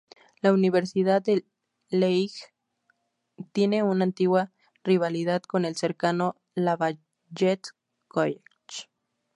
[0.41, 1.45] La Universidad de
[1.89, 2.31] Lehigh
[3.51, 4.51] tiene una antigua
[4.83, 7.67] rivalidad con el cercano Lafayette
[8.07, 8.87] College.